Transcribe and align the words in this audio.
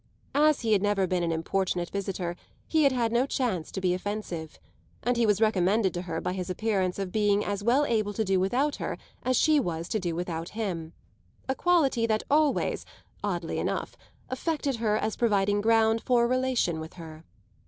As 0.33 0.61
he 0.61 0.73
had 0.73 0.81
never 0.81 1.05
been 1.05 1.21
an 1.21 1.31
importunate 1.31 1.91
visitor 1.91 2.35
he 2.67 2.85
had 2.85 2.91
had 2.91 3.11
no 3.11 3.27
chance 3.27 3.71
to 3.71 3.79
be 3.79 3.93
offensive, 3.93 4.57
and 5.03 5.15
he 5.15 5.27
was 5.27 5.39
recommended 5.39 5.93
to 5.93 6.01
her 6.01 6.19
by 6.19 6.33
his 6.33 6.49
appearance 6.49 6.97
of 6.97 7.11
being 7.11 7.45
as 7.45 7.63
well 7.63 7.85
able 7.85 8.11
to 8.13 8.25
do 8.25 8.39
without 8.39 8.77
her 8.77 8.97
as 9.21 9.37
she 9.37 9.59
was 9.59 9.87
to 9.89 9.99
do 9.99 10.15
without 10.15 10.49
him 10.57 10.93
a 11.47 11.53
quality 11.53 12.07
that 12.07 12.23
always, 12.31 12.83
oddly 13.23 13.59
enough, 13.59 13.95
affected 14.31 14.77
her 14.77 14.97
as 14.97 15.15
providing 15.15 15.61
ground 15.61 16.01
for 16.01 16.23
a 16.23 16.27
relation 16.27 16.79
with 16.79 16.93
her. 16.95 17.23